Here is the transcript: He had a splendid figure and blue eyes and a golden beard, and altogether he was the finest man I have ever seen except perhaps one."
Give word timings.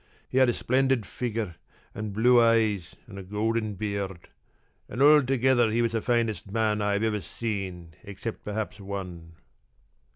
He 0.27 0.39
had 0.39 0.49
a 0.49 0.53
splendid 0.53 1.05
figure 1.05 1.57
and 1.93 2.11
blue 2.11 2.41
eyes 2.41 2.95
and 3.05 3.19
a 3.19 3.21
golden 3.21 3.75
beard, 3.75 4.29
and 4.89 4.99
altogether 4.99 5.69
he 5.69 5.83
was 5.83 5.91
the 5.91 6.01
finest 6.01 6.49
man 6.51 6.81
I 6.81 6.93
have 6.93 7.03
ever 7.03 7.21
seen 7.21 7.93
except 8.03 8.43
perhaps 8.43 8.79
one." 8.79 9.33